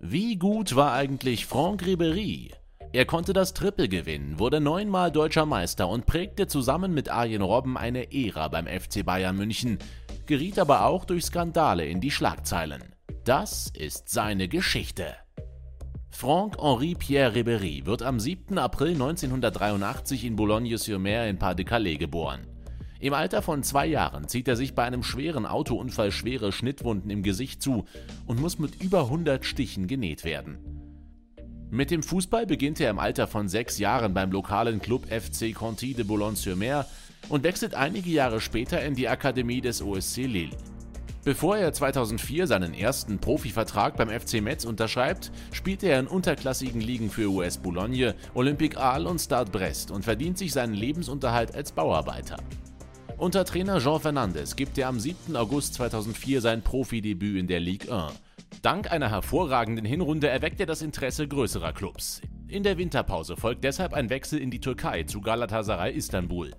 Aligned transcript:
Wie 0.00 0.36
gut 0.36 0.74
war 0.74 0.92
eigentlich 0.92 1.44
Franck 1.44 1.82
Ribéry? 1.82 2.52
Er 2.92 3.04
konnte 3.04 3.34
das 3.34 3.52
Triple 3.52 3.88
gewinnen, 3.88 4.38
wurde 4.38 4.60
neunmal 4.60 5.12
deutscher 5.12 5.44
Meister 5.44 5.88
und 5.88 6.06
prägte 6.06 6.46
zusammen 6.46 6.94
mit 6.94 7.10
Arjen 7.10 7.42
Robben 7.42 7.76
eine 7.76 8.10
Ära 8.12 8.48
beim 8.48 8.66
FC 8.66 9.04
Bayern 9.04 9.36
München, 9.36 9.78
geriet 10.24 10.58
aber 10.58 10.86
auch 10.86 11.04
durch 11.04 11.26
Skandale 11.26 11.84
in 11.84 12.00
die 12.00 12.10
Schlagzeilen. 12.10 12.94
Das 13.24 13.70
ist 13.76 14.08
seine 14.08 14.48
Geschichte. 14.48 15.14
Franck-Henri 16.10 16.94
Pierre 16.94 17.34
Ribéry 17.34 17.84
wird 17.84 18.02
am 18.02 18.18
7. 18.18 18.56
April 18.56 18.92
1983 18.92 20.24
in 20.24 20.36
Boulogne-sur-Mer 20.36 21.28
in 21.28 21.38
Pas-de-Calais 21.38 21.98
geboren. 21.98 22.46
Im 23.00 23.14
Alter 23.14 23.42
von 23.42 23.62
zwei 23.62 23.86
Jahren 23.86 24.26
zieht 24.26 24.48
er 24.48 24.56
sich 24.56 24.74
bei 24.74 24.82
einem 24.82 25.04
schweren 25.04 25.46
Autounfall 25.46 26.10
schwere 26.10 26.50
Schnittwunden 26.50 27.10
im 27.10 27.22
Gesicht 27.22 27.62
zu 27.62 27.84
und 28.26 28.40
muss 28.40 28.58
mit 28.58 28.82
über 28.82 29.02
100 29.02 29.44
Stichen 29.44 29.86
genäht 29.86 30.24
werden. 30.24 30.58
Mit 31.70 31.92
dem 31.92 32.02
Fußball 32.02 32.46
beginnt 32.46 32.80
er 32.80 32.90
im 32.90 32.98
Alter 32.98 33.28
von 33.28 33.48
sechs 33.48 33.78
Jahren 33.78 34.14
beim 34.14 34.32
lokalen 34.32 34.80
Club 34.80 35.06
FC 35.06 35.54
Conti 35.54 35.94
de 35.94 36.04
Boulogne-sur-Mer 36.04 36.86
und 37.28 37.44
wechselt 37.44 37.74
einige 37.74 38.10
Jahre 38.10 38.40
später 38.40 38.82
in 38.82 38.94
die 38.94 39.08
Akademie 39.08 39.60
des 39.60 39.80
OSC 39.80 40.26
Lille. 40.26 40.56
Bevor 41.24 41.58
er 41.58 41.72
2004 41.72 42.46
seinen 42.46 42.74
ersten 42.74 43.18
Profivertrag 43.18 43.96
beim 43.96 44.08
FC 44.08 44.40
Metz 44.40 44.64
unterschreibt, 44.64 45.30
spielte 45.52 45.88
er 45.88 46.00
in 46.00 46.06
unterklassigen 46.06 46.80
Ligen 46.80 47.10
für 47.10 47.30
US 47.30 47.58
Boulogne, 47.58 48.14
Olympique 48.34 48.80
Arles 48.80 49.10
und 49.10 49.18
Stade 49.20 49.50
Brest 49.50 49.90
und 49.90 50.04
verdient 50.04 50.38
sich 50.38 50.52
seinen 50.52 50.74
Lebensunterhalt 50.74 51.54
als 51.54 51.70
Bauarbeiter. 51.70 52.38
Unter 53.18 53.44
Trainer 53.44 53.80
Jean 53.80 53.98
Fernandes 53.98 54.54
gibt 54.54 54.78
er 54.78 54.86
am 54.86 55.00
7. 55.00 55.34
August 55.34 55.74
2004 55.74 56.40
sein 56.40 56.62
Profidebüt 56.62 57.36
in 57.36 57.48
der 57.48 57.58
Ligue 57.58 57.92
1. 57.92 58.12
Dank 58.62 58.92
einer 58.92 59.10
hervorragenden 59.10 59.84
Hinrunde 59.84 60.28
erweckt 60.28 60.60
er 60.60 60.66
das 60.66 60.82
Interesse 60.82 61.26
größerer 61.26 61.72
Clubs. 61.72 62.22
In 62.46 62.62
der 62.62 62.78
Winterpause 62.78 63.36
folgt 63.36 63.64
deshalb 63.64 63.92
ein 63.92 64.08
Wechsel 64.08 64.38
in 64.38 64.52
die 64.52 64.60
Türkei 64.60 65.02
zu 65.02 65.20
Galatasaray 65.20 65.94
Istanbul. 65.94 66.52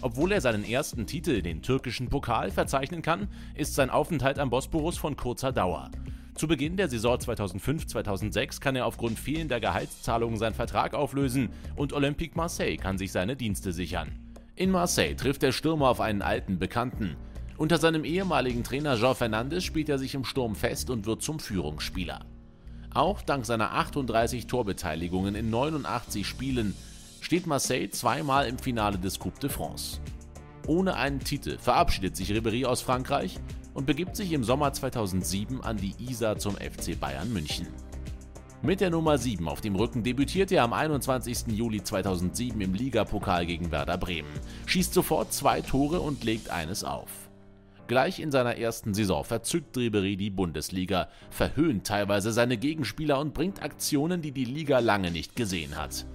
Obwohl 0.00 0.32
er 0.32 0.40
seinen 0.40 0.64
ersten 0.64 1.06
Titel, 1.06 1.42
den 1.42 1.60
türkischen 1.60 2.08
Pokal, 2.08 2.50
verzeichnen 2.50 3.02
kann, 3.02 3.28
ist 3.54 3.74
sein 3.74 3.90
Aufenthalt 3.90 4.38
am 4.38 4.48
Bosporus 4.48 4.96
von 4.96 5.18
kurzer 5.18 5.52
Dauer. 5.52 5.90
Zu 6.34 6.48
Beginn 6.48 6.78
der 6.78 6.88
Saison 6.88 7.18
2005-2006 7.18 8.58
kann 8.60 8.74
er 8.74 8.86
aufgrund 8.86 9.18
fehlender 9.18 9.60
Gehaltszahlungen 9.60 10.38
seinen 10.38 10.54
Vertrag 10.54 10.94
auflösen 10.94 11.50
und 11.76 11.92
Olympique 11.92 12.36
Marseille 12.36 12.78
kann 12.78 12.96
sich 12.96 13.12
seine 13.12 13.36
Dienste 13.36 13.74
sichern. 13.74 14.25
In 14.58 14.70
Marseille 14.70 15.14
trifft 15.14 15.42
der 15.42 15.52
Stürmer 15.52 15.90
auf 15.90 16.00
einen 16.00 16.22
alten 16.22 16.58
Bekannten. 16.58 17.14
Unter 17.58 17.76
seinem 17.76 18.04
ehemaligen 18.04 18.64
Trainer 18.64 18.96
Jean 18.96 19.14
Fernandes 19.14 19.64
spielt 19.64 19.90
er 19.90 19.98
sich 19.98 20.14
im 20.14 20.24
Sturm 20.24 20.56
fest 20.56 20.88
und 20.88 21.04
wird 21.04 21.20
zum 21.20 21.38
Führungsspieler. 21.38 22.24
Auch 22.94 23.20
dank 23.20 23.44
seiner 23.44 23.72
38 23.72 24.46
Torbeteiligungen 24.46 25.34
in 25.34 25.50
89 25.50 26.26
Spielen 26.26 26.74
steht 27.20 27.46
Marseille 27.46 27.90
zweimal 27.90 28.48
im 28.48 28.58
Finale 28.58 28.98
des 28.98 29.18
Coupe 29.18 29.40
de 29.40 29.50
France. 29.50 30.00
Ohne 30.66 30.96
einen 30.96 31.20
Titel 31.20 31.58
verabschiedet 31.58 32.16
sich 32.16 32.30
Ribéry 32.30 32.64
aus 32.64 32.80
Frankreich 32.80 33.38
und 33.74 33.84
begibt 33.84 34.16
sich 34.16 34.32
im 34.32 34.42
Sommer 34.42 34.72
2007 34.72 35.60
an 35.60 35.76
die 35.76 35.94
Isar 35.98 36.38
zum 36.38 36.54
FC 36.54 36.98
Bayern 36.98 37.30
München. 37.30 37.66
Mit 38.62 38.80
der 38.80 38.90
Nummer 38.90 39.18
7 39.18 39.48
auf 39.48 39.60
dem 39.60 39.76
Rücken 39.76 40.02
debütiert 40.02 40.50
er 40.50 40.64
am 40.64 40.72
21. 40.72 41.48
Juli 41.48 41.84
2007 41.84 42.58
im 42.60 42.72
Ligapokal 42.72 43.44
gegen 43.44 43.70
Werder 43.70 43.98
Bremen, 43.98 44.32
schießt 44.64 44.94
sofort 44.94 45.32
zwei 45.32 45.60
Tore 45.60 46.00
und 46.00 46.24
legt 46.24 46.50
eines 46.50 46.82
auf. 46.82 47.10
Gleich 47.86 48.18
in 48.18 48.32
seiner 48.32 48.56
ersten 48.56 48.94
Saison 48.94 49.24
verzückt 49.24 49.76
Ribery 49.76 50.16
die 50.16 50.30
Bundesliga, 50.30 51.08
verhöhnt 51.30 51.86
teilweise 51.86 52.32
seine 52.32 52.56
Gegenspieler 52.56 53.20
und 53.20 53.34
bringt 53.34 53.62
Aktionen, 53.62 54.22
die 54.22 54.32
die 54.32 54.46
Liga 54.46 54.78
lange 54.78 55.10
nicht 55.10 55.36
gesehen 55.36 55.76
hat. 55.76 56.06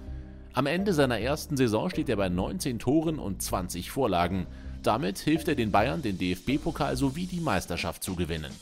Am 0.52 0.66
Ende 0.66 0.92
seiner 0.92 1.20
ersten 1.20 1.56
Saison 1.56 1.88
steht 1.88 2.10
er 2.10 2.16
bei 2.16 2.28
19 2.28 2.78
Toren 2.80 3.18
und 3.18 3.40
20 3.40 3.90
Vorlagen. 3.90 4.46
Damit 4.82 5.18
hilft 5.18 5.48
er 5.48 5.54
den 5.54 5.70
Bayern, 5.70 6.02
den 6.02 6.18
DFB-Pokal 6.18 6.96
sowie 6.96 7.26
die 7.26 7.40
Meisterschaft 7.40 8.02
zu 8.02 8.16
gewinnen. 8.16 8.52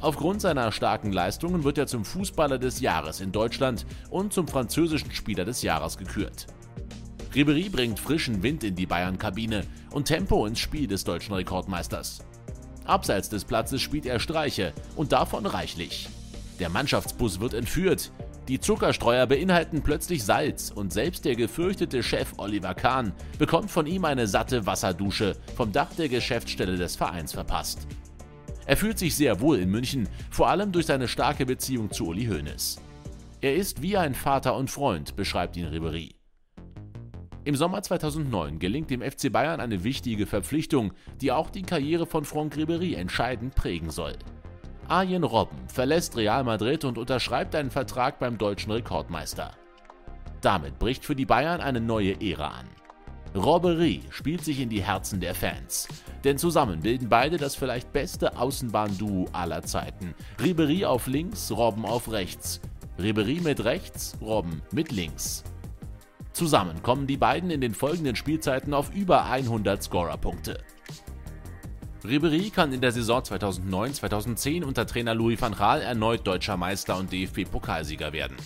Aufgrund 0.00 0.40
seiner 0.40 0.72
starken 0.72 1.12
Leistungen 1.12 1.62
wird 1.62 1.76
er 1.76 1.86
zum 1.86 2.06
Fußballer 2.06 2.58
des 2.58 2.80
Jahres 2.80 3.20
in 3.20 3.32
Deutschland 3.32 3.84
und 4.08 4.32
zum 4.32 4.48
französischen 4.48 5.10
Spieler 5.12 5.44
des 5.44 5.60
Jahres 5.60 5.98
gekürt. 5.98 6.46
Ribery 7.34 7.68
bringt 7.68 8.00
frischen 8.00 8.42
Wind 8.42 8.64
in 8.64 8.74
die 8.74 8.86
Bayern-Kabine 8.86 9.64
und 9.90 10.06
Tempo 10.06 10.46
ins 10.46 10.58
Spiel 10.58 10.86
des 10.86 11.04
deutschen 11.04 11.34
Rekordmeisters. 11.34 12.20
Abseits 12.86 13.28
des 13.28 13.44
Platzes 13.44 13.82
spielt 13.82 14.06
er 14.06 14.18
Streiche 14.18 14.72
und 14.96 15.12
davon 15.12 15.44
reichlich. 15.44 16.08
Der 16.58 16.70
Mannschaftsbus 16.70 17.38
wird 17.38 17.54
entführt, 17.54 18.10
die 18.48 18.58
Zuckerstreuer 18.58 19.26
beinhalten 19.26 19.82
plötzlich 19.82 20.24
Salz 20.24 20.72
und 20.74 20.92
selbst 20.92 21.24
der 21.24 21.36
gefürchtete 21.36 22.02
Chef 22.02 22.32
Oliver 22.38 22.74
Kahn 22.74 23.12
bekommt 23.38 23.70
von 23.70 23.86
ihm 23.86 24.04
eine 24.06 24.26
satte 24.26 24.66
Wasserdusche 24.66 25.36
vom 25.54 25.70
Dach 25.70 25.94
der 25.96 26.08
Geschäftsstelle 26.08 26.76
des 26.76 26.96
Vereins 26.96 27.32
verpasst. 27.32 27.86
Er 28.66 28.76
fühlt 28.76 28.98
sich 28.98 29.16
sehr 29.16 29.40
wohl 29.40 29.58
in 29.58 29.70
München, 29.70 30.08
vor 30.30 30.48
allem 30.48 30.72
durch 30.72 30.86
seine 30.86 31.08
starke 31.08 31.46
Beziehung 31.46 31.90
zu 31.90 32.06
Uli 32.06 32.26
Hoeneß. 32.26 32.80
Er 33.40 33.54
ist 33.54 33.82
wie 33.82 33.96
ein 33.96 34.14
Vater 34.14 34.54
und 34.56 34.70
Freund, 34.70 35.16
beschreibt 35.16 35.56
ihn 35.56 35.66
Ribery. 35.66 36.14
Im 37.44 37.56
Sommer 37.56 37.82
2009 37.82 38.58
gelingt 38.58 38.90
dem 38.90 39.00
FC 39.00 39.32
Bayern 39.32 39.60
eine 39.60 39.82
wichtige 39.82 40.26
Verpflichtung, 40.26 40.92
die 41.22 41.32
auch 41.32 41.48
die 41.48 41.62
Karriere 41.62 42.04
von 42.04 42.26
Franck 42.26 42.56
Ribery 42.56 42.94
entscheidend 42.94 43.54
prägen 43.54 43.90
soll. 43.90 44.14
Arjen 44.88 45.24
Robben 45.24 45.68
verlässt 45.68 46.16
Real 46.16 46.44
Madrid 46.44 46.84
und 46.84 46.98
unterschreibt 46.98 47.54
einen 47.54 47.70
Vertrag 47.70 48.18
beim 48.18 48.36
deutschen 48.36 48.72
Rekordmeister. 48.72 49.52
Damit 50.42 50.78
bricht 50.78 51.04
für 51.04 51.14
die 51.14 51.26
Bayern 51.26 51.60
eine 51.60 51.80
neue 51.80 52.20
Ära 52.20 52.48
an. 52.48 52.66
Robbery 53.34 54.00
spielt 54.10 54.44
sich 54.44 54.58
in 54.58 54.68
die 54.68 54.82
Herzen 54.82 55.20
der 55.20 55.36
Fans. 55.36 55.86
Denn 56.24 56.36
zusammen 56.36 56.80
bilden 56.80 57.08
beide 57.08 57.36
das 57.36 57.54
vielleicht 57.54 57.92
beste 57.92 58.36
Außenbahnduo 58.36 59.28
aller 59.32 59.62
Zeiten. 59.62 60.14
Ribery 60.42 60.84
auf 60.84 61.06
links, 61.06 61.52
Robben 61.52 61.84
auf 61.84 62.10
rechts. 62.10 62.60
Ribery 62.98 63.40
mit 63.40 63.64
rechts, 63.64 64.16
Robben 64.20 64.62
mit 64.72 64.90
links. 64.90 65.44
Zusammen 66.32 66.82
kommen 66.82 67.06
die 67.06 67.16
beiden 67.16 67.50
in 67.50 67.60
den 67.60 67.74
folgenden 67.74 68.16
Spielzeiten 68.16 68.74
auf 68.74 68.92
über 68.92 69.24
100 69.26 69.80
Scorerpunkte. 69.80 70.58
Ribery 72.02 72.50
kann 72.50 72.72
in 72.72 72.80
der 72.80 72.92
Saison 72.92 73.20
2009-2010 73.20 74.64
unter 74.64 74.86
Trainer 74.86 75.14
Louis 75.14 75.40
van 75.40 75.54
Gaal 75.54 75.82
erneut 75.82 76.26
deutscher 76.26 76.56
Meister 76.56 76.96
und 76.96 77.12
DFB-Pokalsieger 77.12 78.12
werden. 78.12 78.36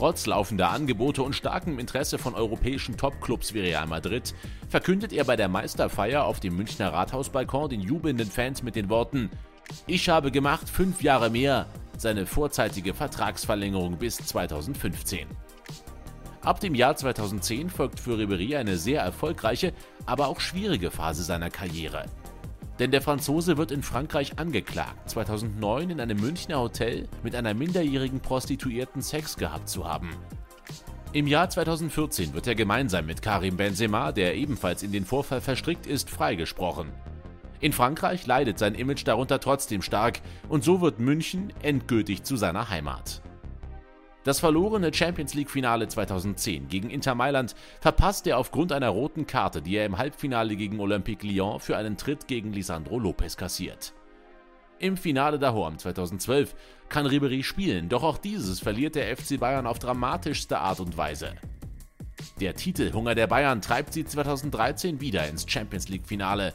Trotz 0.00 0.24
laufender 0.24 0.70
Angebote 0.70 1.22
und 1.22 1.34
starkem 1.34 1.78
Interesse 1.78 2.16
von 2.16 2.34
europäischen 2.34 2.96
Topclubs 2.96 3.52
wie 3.52 3.60
Real 3.60 3.86
Madrid 3.86 4.34
verkündet 4.70 5.12
er 5.12 5.24
bei 5.24 5.36
der 5.36 5.50
Meisterfeier 5.50 6.24
auf 6.24 6.40
dem 6.40 6.56
Münchner 6.56 6.90
Rathausbalkon 6.90 7.68
den 7.68 7.82
jubelnden 7.82 8.30
Fans 8.30 8.62
mit 8.62 8.76
den 8.76 8.88
Worten 8.88 9.28
Ich 9.86 10.08
habe 10.08 10.30
gemacht 10.30 10.70
fünf 10.70 11.02
Jahre 11.02 11.28
mehr, 11.28 11.66
seine 11.98 12.24
vorzeitige 12.24 12.94
Vertragsverlängerung 12.94 13.98
bis 13.98 14.16
2015. 14.16 15.26
Ab 16.40 16.60
dem 16.60 16.74
Jahr 16.74 16.96
2010 16.96 17.68
folgt 17.68 18.00
für 18.00 18.16
Ribéry 18.16 18.56
eine 18.56 18.78
sehr 18.78 19.02
erfolgreiche, 19.02 19.74
aber 20.06 20.28
auch 20.28 20.40
schwierige 20.40 20.90
Phase 20.90 21.24
seiner 21.24 21.50
Karriere. 21.50 22.06
Denn 22.80 22.90
der 22.90 23.02
Franzose 23.02 23.58
wird 23.58 23.72
in 23.72 23.82
Frankreich 23.82 24.38
angeklagt, 24.38 25.10
2009 25.10 25.90
in 25.90 26.00
einem 26.00 26.18
Münchner 26.18 26.60
Hotel 26.60 27.08
mit 27.22 27.36
einer 27.36 27.52
minderjährigen 27.52 28.20
Prostituierten 28.20 29.02
Sex 29.02 29.36
gehabt 29.36 29.68
zu 29.68 29.86
haben. 29.86 30.08
Im 31.12 31.26
Jahr 31.26 31.50
2014 31.50 32.32
wird 32.32 32.46
er 32.46 32.54
gemeinsam 32.54 33.04
mit 33.04 33.20
Karim 33.20 33.58
Benzema, 33.58 34.12
der 34.12 34.34
ebenfalls 34.34 34.82
in 34.82 34.92
den 34.92 35.04
Vorfall 35.04 35.42
verstrickt 35.42 35.86
ist, 35.86 36.08
freigesprochen. 36.08 36.88
In 37.60 37.74
Frankreich 37.74 38.26
leidet 38.26 38.58
sein 38.58 38.74
Image 38.74 39.06
darunter 39.06 39.40
trotzdem 39.40 39.82
stark 39.82 40.20
und 40.48 40.64
so 40.64 40.80
wird 40.80 41.00
München 41.00 41.52
endgültig 41.62 42.22
zu 42.22 42.36
seiner 42.36 42.70
Heimat. 42.70 43.20
Das 44.22 44.38
verlorene 44.38 44.92
Champions 44.92 45.32
League-Finale 45.32 45.88
2010 45.88 46.68
gegen 46.68 46.90
Inter 46.90 47.14
Mailand 47.14 47.54
verpasst 47.80 48.26
er 48.26 48.36
aufgrund 48.36 48.70
einer 48.70 48.90
roten 48.90 49.26
Karte, 49.26 49.62
die 49.62 49.76
er 49.76 49.86
im 49.86 49.96
Halbfinale 49.96 50.56
gegen 50.56 50.78
Olympique 50.78 51.26
Lyon 51.26 51.58
für 51.58 51.76
einen 51.78 51.96
Tritt 51.96 52.28
gegen 52.28 52.52
Lisandro 52.52 52.98
Lopez 52.98 53.38
kassiert. 53.38 53.94
Im 54.78 54.96
Finale 54.98 55.38
daheim 55.38 55.78
2012 55.78 56.54
kann 56.90 57.06
Ribery 57.06 57.42
spielen, 57.42 57.88
doch 57.88 58.02
auch 58.02 58.18
dieses 58.18 58.60
verliert 58.60 58.94
der 58.94 59.16
FC 59.16 59.38
Bayern 59.40 59.66
auf 59.66 59.78
dramatischste 59.78 60.58
Art 60.58 60.80
und 60.80 60.96
Weise. 60.98 61.34
Der 62.40 62.54
Titelhunger 62.54 63.14
der 63.14 63.26
Bayern 63.26 63.62
treibt 63.62 63.94
sie 63.94 64.04
2013 64.04 65.00
wieder 65.00 65.28
ins 65.28 65.50
Champions 65.50 65.88
League-Finale, 65.88 66.54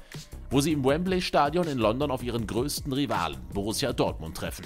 wo 0.52 0.62
sie 0.62 0.72
im 0.72 0.84
Wembley 0.86 1.22
Stadion 1.22 1.68
in 1.68 1.80
London 1.80 2.12
auf 2.12 2.24
ihren 2.24 2.46
größten 2.46 2.94
Rivalen 2.94 3.40
Borussia 3.54 3.94
Dortmund 3.94 4.38
treffen. 4.38 4.66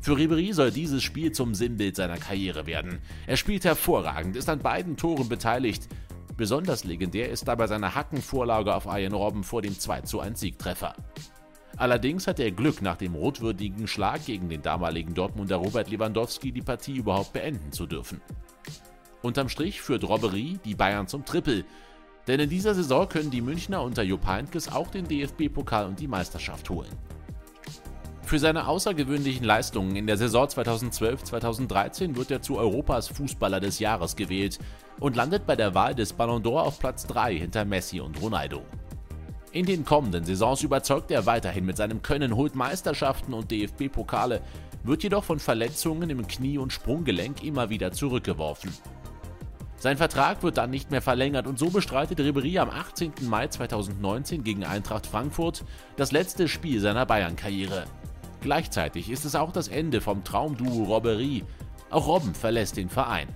Für 0.00 0.16
Ribery 0.16 0.52
soll 0.52 0.70
dieses 0.70 1.02
Spiel 1.02 1.32
zum 1.32 1.54
Sinnbild 1.54 1.96
seiner 1.96 2.18
Karriere 2.18 2.66
werden. 2.66 3.00
Er 3.26 3.36
spielt 3.36 3.64
hervorragend, 3.64 4.36
ist 4.36 4.48
an 4.48 4.60
beiden 4.60 4.96
Toren 4.96 5.28
beteiligt. 5.28 5.88
Besonders 6.36 6.84
legendär 6.84 7.30
ist 7.30 7.48
dabei 7.48 7.66
seine 7.66 7.94
Hackenvorlage 7.94 8.74
auf 8.74 8.86
Arjen 8.86 9.12
Robben 9.12 9.42
vor 9.42 9.60
dem 9.60 9.74
2:1 9.74 10.38
Siegtreffer. 10.38 10.94
Allerdings 11.76 12.26
hatte 12.26 12.44
er 12.44 12.52
Glück, 12.52 12.80
nach 12.80 12.96
dem 12.96 13.14
rotwürdigen 13.14 13.86
Schlag 13.86 14.24
gegen 14.24 14.48
den 14.48 14.62
damaligen 14.62 15.14
Dortmunder 15.14 15.56
Robert 15.56 15.90
Lewandowski 15.90 16.52
die 16.52 16.62
Partie 16.62 16.96
überhaupt 16.96 17.32
beenden 17.32 17.72
zu 17.72 17.86
dürfen. 17.86 18.20
Unterm 19.22 19.48
Strich 19.48 19.80
führt 19.80 20.04
Robbery 20.04 20.58
die 20.64 20.74
Bayern 20.74 21.08
zum 21.08 21.24
Triple, 21.24 21.64
denn 22.28 22.40
in 22.40 22.50
dieser 22.50 22.74
Saison 22.74 23.08
können 23.08 23.30
die 23.30 23.40
Münchner 23.40 23.82
unter 23.82 24.02
Jupp 24.02 24.26
Heynckes 24.26 24.70
auch 24.70 24.88
den 24.88 25.08
DFB-Pokal 25.08 25.86
und 25.86 25.98
die 25.98 26.08
Meisterschaft 26.08 26.70
holen. 26.70 26.90
Für 28.28 28.38
seine 28.38 28.68
außergewöhnlichen 28.68 29.42
Leistungen 29.42 29.96
in 29.96 30.06
der 30.06 30.18
Saison 30.18 30.46
2012-2013 30.46 32.14
wird 32.14 32.30
er 32.30 32.42
zu 32.42 32.58
Europas 32.58 33.08
Fußballer 33.08 33.58
des 33.58 33.78
Jahres 33.78 34.16
gewählt 34.16 34.58
und 35.00 35.16
landet 35.16 35.46
bei 35.46 35.56
der 35.56 35.74
Wahl 35.74 35.94
des 35.94 36.12
Ballon 36.12 36.42
d'Or 36.42 36.60
auf 36.60 36.78
Platz 36.78 37.06
3 37.06 37.38
hinter 37.38 37.64
Messi 37.64 38.00
und 38.00 38.20
Ronaldo. 38.20 38.60
In 39.52 39.64
den 39.64 39.86
kommenden 39.86 40.26
Saisons 40.26 40.62
überzeugt 40.62 41.10
er 41.10 41.24
weiterhin 41.24 41.64
mit 41.64 41.78
seinem 41.78 42.02
Können, 42.02 42.36
holt 42.36 42.54
Meisterschaften 42.54 43.32
und 43.32 43.50
DFB-Pokale, 43.50 44.42
wird 44.82 45.02
jedoch 45.04 45.24
von 45.24 45.38
Verletzungen 45.38 46.10
im 46.10 46.28
Knie- 46.28 46.58
und 46.58 46.70
Sprunggelenk 46.70 47.42
immer 47.42 47.70
wieder 47.70 47.92
zurückgeworfen. 47.92 48.70
Sein 49.78 49.96
Vertrag 49.96 50.42
wird 50.42 50.58
dann 50.58 50.68
nicht 50.68 50.90
mehr 50.90 51.00
verlängert 51.00 51.46
und 51.46 51.58
so 51.58 51.70
bestreitet 51.70 52.20
Ribéry 52.20 52.58
am 52.58 52.68
18. 52.68 53.12
Mai 53.22 53.46
2019 53.46 54.44
gegen 54.44 54.64
Eintracht 54.64 55.06
Frankfurt 55.06 55.64
das 55.96 56.12
letzte 56.12 56.46
Spiel 56.46 56.80
seiner 56.80 57.06
Bayern-Karriere. 57.06 57.84
Gleichzeitig 58.40 59.10
ist 59.10 59.24
es 59.24 59.34
auch 59.34 59.52
das 59.52 59.68
Ende 59.68 60.00
vom 60.00 60.24
Traumduo 60.24 60.84
Robbery. 60.84 61.44
Auch 61.90 62.06
Robben 62.06 62.34
verlässt 62.34 62.76
den 62.76 62.88
Verein. 62.88 63.28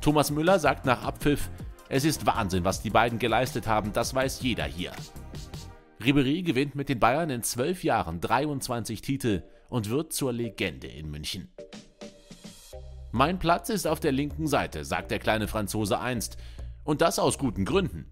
Thomas 0.00 0.30
Müller 0.30 0.58
sagt 0.58 0.86
nach 0.86 1.04
Abpfiff, 1.04 1.50
es 1.88 2.04
ist 2.04 2.26
Wahnsinn, 2.26 2.64
was 2.64 2.82
die 2.82 2.90
beiden 2.90 3.18
geleistet 3.18 3.66
haben, 3.66 3.92
das 3.92 4.14
weiß 4.14 4.40
jeder 4.42 4.64
hier. 4.64 4.92
Ribéry 6.00 6.42
gewinnt 6.42 6.74
mit 6.74 6.88
den 6.88 7.00
Bayern 7.00 7.30
in 7.30 7.42
zwölf 7.42 7.82
Jahren 7.82 8.20
23 8.20 9.00
Titel 9.00 9.42
und 9.68 9.90
wird 9.90 10.12
zur 10.12 10.32
Legende 10.32 10.86
in 10.86 11.10
München. 11.10 11.52
Mein 13.10 13.38
Platz 13.38 13.70
ist 13.70 13.86
auf 13.86 14.00
der 14.00 14.12
linken 14.12 14.46
Seite, 14.46 14.84
sagt 14.84 15.10
der 15.10 15.18
kleine 15.18 15.48
Franzose 15.48 15.98
einst. 15.98 16.36
Und 16.84 17.00
das 17.00 17.18
aus 17.18 17.38
guten 17.38 17.64
Gründen. 17.64 18.10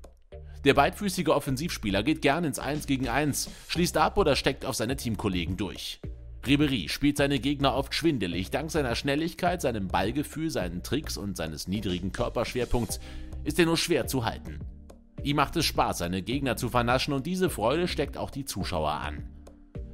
Der 0.67 0.75
beidfüßige 0.75 1.29
Offensivspieler 1.29 2.03
geht 2.03 2.23
gern 2.23 2.43
ins 2.43 2.59
1 2.59 2.89
gegen 2.89 3.07
1, 3.09 3.49
schließt 3.69 3.97
ab 3.99 4.19
oder 4.19 4.35
steckt 4.35 4.65
auf 4.65 4.75
seine 4.75 4.97
Teamkollegen 4.97 5.57
durch. 5.57 6.01
Ribery 6.45 6.89
spielt 6.89 7.19
seine 7.19 7.39
Gegner 7.39 7.77
oft 7.77 7.95
schwindelig. 7.95 8.51
Dank 8.51 8.73
seiner 8.73 8.97
Schnelligkeit, 8.97 9.63
seinem 9.63 9.87
Ballgefühl, 9.87 10.51
seinen 10.51 10.83
Tricks 10.83 11.17
und 11.17 11.37
seines 11.37 11.69
niedrigen 11.69 12.11
Körperschwerpunkts 12.11 12.99
ist 13.45 13.61
er 13.61 13.67
nur 13.67 13.77
schwer 13.77 14.09
zu 14.09 14.25
halten. 14.25 14.59
Ihm 15.23 15.37
macht 15.37 15.55
es 15.55 15.67
Spaß, 15.67 15.99
seine 15.99 16.23
Gegner 16.23 16.57
zu 16.57 16.69
vernaschen 16.69 17.15
und 17.15 17.27
diese 17.27 17.49
Freude 17.49 17.87
steckt 17.87 18.17
auch 18.17 18.33
die 18.33 18.45
Zuschauer 18.45 18.91
an. 18.91 19.23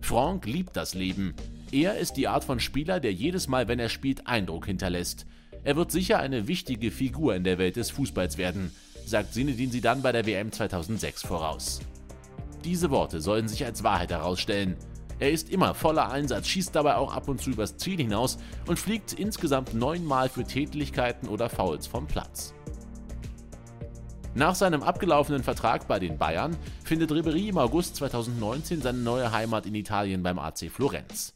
Franck 0.01 0.47
liebt 0.47 0.75
das 0.75 0.95
Leben. 0.95 1.35
Er 1.71 1.99
ist 1.99 2.15
die 2.15 2.29
Art 2.29 2.45
von 2.45 2.61
Spieler, 2.61 2.99
der 2.99 3.13
jedes 3.13 3.47
Mal, 3.47 3.69
wenn 3.69 3.79
er 3.79 3.91
spielt, 3.91 4.27
Eindruck 4.27 4.65
hinterlässt. 4.65 5.27
Er 5.65 5.77
wird 5.77 5.93
sicher 5.93 6.19
eine 6.19 6.49
wichtige 6.49 6.91
Figur 6.91 7.35
in 7.35 7.45
der 7.45 7.59
Welt 7.59 7.77
des 7.77 7.91
Fußballs 7.91 8.39
werden, 8.39 8.73
sagt 9.07 9.35
Sinedin 9.35 9.71
dann 9.81 10.03
bei 10.03 10.13
der 10.13 10.27
WM 10.27 10.53
2006 10.53 11.23
voraus. 11.23 11.81
Diese 12.65 12.91
Worte 12.91 13.21
sollen 13.21 13.49
sich 13.49 13.65
als 13.65 13.83
Wahrheit 13.83 14.11
herausstellen. 14.11 14.77
Er 15.19 15.31
ist 15.31 15.51
immer 15.51 15.75
voller 15.75 16.11
Einsatz, 16.11 16.49
schießt 16.49 16.75
dabei 16.75 16.97
auch 16.97 17.15
ab 17.15 17.29
und 17.29 17.41
zu 17.41 17.51
übers 17.51 17.77
Ziel 17.77 17.99
hinaus 17.99 18.39
und 18.67 18.79
fliegt 18.79 19.13
insgesamt 19.13 19.75
neunmal 19.75 20.29
für 20.29 20.45
Tätlichkeiten 20.45 21.29
oder 21.29 21.49
Fouls 21.49 21.87
vom 21.87 22.07
Platz. 22.07 22.55
Nach 24.35 24.55
seinem 24.55 24.83
abgelaufenen 24.83 25.43
Vertrag 25.43 25.87
bei 25.87 25.99
den 25.99 26.17
Bayern 26.17 26.57
findet 26.85 27.13
Ribery 27.13 27.49
im 27.49 27.59
August 27.59 27.97
2019 27.97 28.81
seine 28.81 28.99
neue 28.99 29.31
Heimat 29.31 29.67
in 29.67 29.75
Italien 29.75 30.23
beim 30.23 30.39
AC 30.39 30.71
Florenz. 30.71 31.35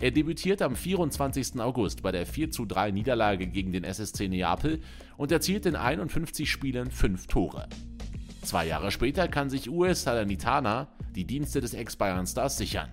Er 0.00 0.12
debütiert 0.12 0.62
am 0.62 0.76
24. 0.76 1.60
August 1.60 2.02
bei 2.02 2.12
der 2.12 2.24
4:3 2.24 2.92
Niederlage 2.92 3.48
gegen 3.48 3.72
den 3.72 3.82
SSC 3.82 4.28
Neapel 4.28 4.80
und 5.16 5.32
erzielt 5.32 5.66
in 5.66 5.74
51 5.74 6.48
Spielen 6.48 6.92
5 6.92 7.26
Tore. 7.26 7.68
Zwei 8.42 8.68
Jahre 8.68 8.92
später 8.92 9.26
kann 9.26 9.50
sich 9.50 9.68
US 9.68 10.04
Salernitana 10.04 10.86
die 11.16 11.24
Dienste 11.24 11.60
des 11.60 11.74
Ex-Bayern-Stars 11.74 12.56
sichern. 12.56 12.90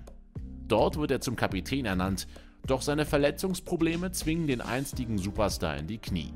Dort 0.68 0.98
wird 0.98 1.12
er 1.12 1.22
zum 1.22 1.36
Kapitän 1.36 1.86
ernannt, 1.86 2.28
doch 2.66 2.82
seine 2.82 3.06
Verletzungsprobleme 3.06 4.12
zwingen 4.12 4.48
den 4.48 4.62
einstigen 4.62 5.20
Superstar 5.20 5.78
in 5.78 5.86
die 5.86 6.00
Knie. 6.00 6.34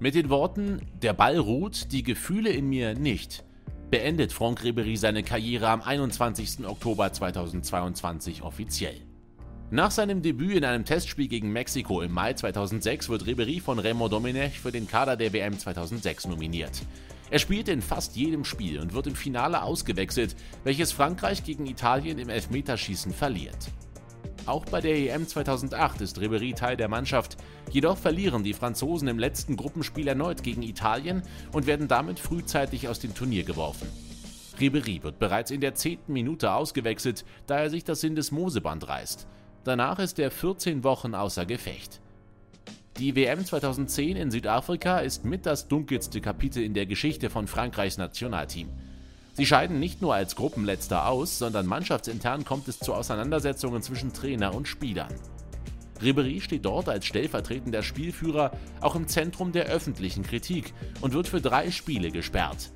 Mit 0.00 0.14
den 0.14 0.30
Worten 0.30 0.80
Der 1.02 1.12
Ball 1.12 1.36
ruht, 1.36 1.92
die 1.92 2.02
Gefühle 2.02 2.48
in 2.48 2.70
mir 2.70 2.94
nicht, 2.94 3.44
beendet 3.90 4.32
Franck 4.32 4.62
Ribéry 4.62 4.96
seine 4.96 5.22
Karriere 5.22 5.68
am 5.68 5.82
21. 5.82 6.66
Oktober 6.66 7.12
2022 7.12 8.42
offiziell. 8.42 9.07
Nach 9.70 9.90
seinem 9.90 10.22
Debüt 10.22 10.56
in 10.56 10.64
einem 10.64 10.86
Testspiel 10.86 11.28
gegen 11.28 11.52
Mexiko 11.52 12.00
im 12.00 12.10
Mai 12.10 12.32
2006 12.32 13.10
wird 13.10 13.24
Ribéry 13.24 13.60
von 13.60 13.78
Raymond 13.78 14.10
Domenech 14.10 14.58
für 14.58 14.72
den 14.72 14.88
Kader 14.88 15.14
der 15.14 15.34
WM 15.34 15.58
2006 15.58 16.26
nominiert. 16.26 16.80
Er 17.30 17.38
spielt 17.38 17.68
in 17.68 17.82
fast 17.82 18.16
jedem 18.16 18.46
Spiel 18.46 18.80
und 18.80 18.94
wird 18.94 19.08
im 19.08 19.14
Finale 19.14 19.62
ausgewechselt, 19.62 20.36
welches 20.64 20.92
Frankreich 20.92 21.44
gegen 21.44 21.66
Italien 21.66 22.18
im 22.18 22.30
Elfmeterschießen 22.30 23.12
verliert. 23.12 23.68
Auch 24.46 24.64
bei 24.64 24.80
der 24.80 24.96
EM 24.96 25.28
2008 25.28 26.00
ist 26.00 26.18
Ribéry 26.18 26.54
Teil 26.54 26.78
der 26.78 26.88
Mannschaft, 26.88 27.36
jedoch 27.70 27.98
verlieren 27.98 28.44
die 28.44 28.54
Franzosen 28.54 29.08
im 29.08 29.18
letzten 29.18 29.54
Gruppenspiel 29.58 30.08
erneut 30.08 30.42
gegen 30.42 30.62
Italien 30.62 31.22
und 31.52 31.66
werden 31.66 31.88
damit 31.88 32.18
frühzeitig 32.18 32.88
aus 32.88 33.00
dem 33.00 33.14
Turnier 33.14 33.44
geworfen. 33.44 33.88
Ribéry 34.58 35.02
wird 35.02 35.18
bereits 35.18 35.50
in 35.50 35.60
der 35.60 35.74
zehnten 35.74 36.14
Minute 36.14 36.52
ausgewechselt, 36.52 37.26
da 37.46 37.58
er 37.58 37.68
sich 37.68 37.84
das 37.84 38.00
Sindesmoseband 38.00 38.88
reißt. 38.88 39.28
Danach 39.68 39.98
ist 39.98 40.18
er 40.18 40.30
14 40.30 40.82
Wochen 40.82 41.14
außer 41.14 41.44
Gefecht. 41.44 42.00
Die 42.96 43.14
WM 43.14 43.44
2010 43.44 44.16
in 44.16 44.30
Südafrika 44.30 45.00
ist 45.00 45.26
mit 45.26 45.44
das 45.44 45.68
dunkelste 45.68 46.22
Kapitel 46.22 46.62
in 46.62 46.72
der 46.72 46.86
Geschichte 46.86 47.28
von 47.28 47.46
Frankreichs 47.46 47.98
Nationalteam. 47.98 48.70
Sie 49.34 49.44
scheiden 49.44 49.78
nicht 49.78 50.00
nur 50.00 50.14
als 50.14 50.36
Gruppenletzter 50.36 51.06
aus, 51.06 51.38
sondern 51.38 51.66
mannschaftsintern 51.66 52.46
kommt 52.46 52.66
es 52.68 52.78
zu 52.78 52.94
Auseinandersetzungen 52.94 53.82
zwischen 53.82 54.14
Trainer 54.14 54.54
und 54.54 54.66
Spielern. 54.68 55.12
Ribéry 56.00 56.40
steht 56.40 56.64
dort 56.64 56.88
als 56.88 57.04
stellvertretender 57.04 57.82
Spielführer 57.82 58.52
auch 58.80 58.96
im 58.96 59.06
Zentrum 59.06 59.52
der 59.52 59.66
öffentlichen 59.66 60.22
Kritik 60.22 60.72
und 61.02 61.12
wird 61.12 61.28
für 61.28 61.42
drei 61.42 61.70
Spiele 61.70 62.10
gesperrt. 62.10 62.70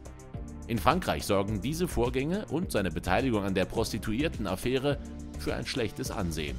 In 0.67 0.77
Frankreich 0.77 1.25
sorgen 1.25 1.63
diese 1.63 1.89
Vorgänge 1.89 2.45
und 2.51 2.71
seine 2.71 2.91
Beteiligung 2.91 3.45
an 3.45 3.55
der 3.55 3.65
Prostituiertenaffäre 3.65 4.99
für 5.39 5.55
ein 5.55 5.65
schlechtes 5.65 6.11
Ansehen. 6.11 6.59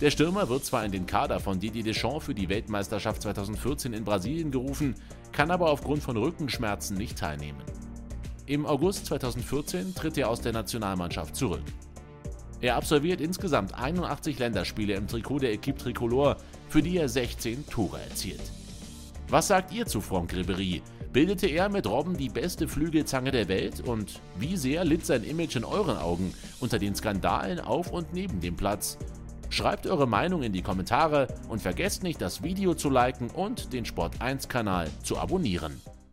Der 0.00 0.10
Stürmer 0.10 0.48
wird 0.48 0.64
zwar 0.64 0.82
in 0.86 0.92
den 0.92 1.04
Kader 1.04 1.40
von 1.40 1.60
Didier 1.60 1.82
Deschamps 1.82 2.24
für 2.24 2.34
die 2.34 2.48
Weltmeisterschaft 2.48 3.20
2014 3.20 3.92
in 3.92 4.02
Brasilien 4.02 4.50
gerufen, 4.50 4.94
kann 5.30 5.50
aber 5.50 5.70
aufgrund 5.70 6.02
von 6.02 6.16
Rückenschmerzen 6.16 6.96
nicht 6.96 7.18
teilnehmen. 7.18 7.60
Im 8.46 8.64
August 8.64 9.04
2014 9.06 9.94
tritt 9.94 10.16
er 10.16 10.30
aus 10.30 10.40
der 10.40 10.54
Nationalmannschaft 10.54 11.36
zurück. 11.36 11.64
Er 12.62 12.76
absolviert 12.76 13.20
insgesamt 13.20 13.74
81 13.74 14.38
Länderspiele 14.38 14.94
im 14.94 15.06
Trikot 15.06 15.40
der 15.40 15.52
Equipe 15.52 15.78
Tricolore, 15.78 16.38
für 16.70 16.80
die 16.80 16.96
er 16.96 17.08
16 17.10 17.66
Tore 17.68 18.00
erzielt. 18.00 18.40
Was 19.28 19.48
sagt 19.48 19.70
ihr 19.72 19.84
zu 19.84 20.00
Franck 20.00 20.32
Ribéry? 20.32 20.80
Bildete 21.12 21.46
er 21.46 21.68
mit 21.68 21.86
Robben 21.86 22.16
die 22.16 22.30
beste 22.30 22.68
Flügelzange 22.68 23.32
der 23.32 23.48
Welt 23.48 23.80
und 23.80 24.20
wie 24.38 24.56
sehr 24.56 24.84
litt 24.84 25.04
sein 25.04 25.24
Image 25.24 25.56
in 25.56 25.64
euren 25.64 25.98
Augen 25.98 26.32
unter 26.58 26.78
den 26.78 26.94
Skandalen 26.94 27.60
auf 27.60 27.92
und 27.92 28.14
neben 28.14 28.40
dem 28.40 28.56
Platz? 28.56 28.96
Schreibt 29.50 29.88
eure 29.88 30.06
Meinung 30.06 30.44
in 30.44 30.52
die 30.52 30.62
Kommentare 30.62 31.26
und 31.48 31.60
vergesst 31.60 32.04
nicht, 32.04 32.20
das 32.20 32.42
Video 32.42 32.74
zu 32.74 32.88
liken 32.88 33.30
und 33.30 33.72
den 33.72 33.84
Sport1 33.84 34.48
Kanal 34.48 34.88
zu 35.02 35.18
abonnieren. 35.18 35.80